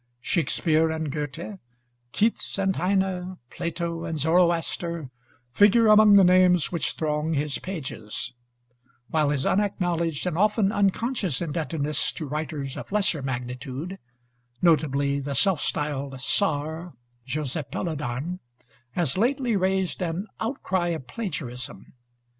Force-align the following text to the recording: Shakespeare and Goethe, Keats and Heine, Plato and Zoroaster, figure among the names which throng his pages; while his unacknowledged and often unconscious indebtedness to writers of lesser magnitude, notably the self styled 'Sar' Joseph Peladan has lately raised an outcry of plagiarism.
Shakespeare 0.21 0.89
and 0.89 1.11
Goethe, 1.11 1.59
Keats 2.11 2.57
and 2.57 2.75
Heine, 2.75 3.37
Plato 3.51 4.03
and 4.03 4.17
Zoroaster, 4.17 5.11
figure 5.51 5.85
among 5.85 6.13
the 6.13 6.23
names 6.23 6.71
which 6.71 6.93
throng 6.93 7.35
his 7.35 7.59
pages; 7.59 8.33
while 9.09 9.29
his 9.29 9.45
unacknowledged 9.45 10.25
and 10.25 10.39
often 10.39 10.71
unconscious 10.71 11.39
indebtedness 11.39 12.11
to 12.13 12.25
writers 12.25 12.77
of 12.77 12.91
lesser 12.91 13.21
magnitude, 13.21 13.99
notably 14.59 15.19
the 15.19 15.35
self 15.35 15.61
styled 15.61 16.19
'Sar' 16.19 16.93
Joseph 17.23 17.69
Peladan 17.69 18.39
has 18.93 19.19
lately 19.19 19.55
raised 19.55 20.01
an 20.01 20.25
outcry 20.39 20.87
of 20.87 21.05
plagiarism. 21.05 21.93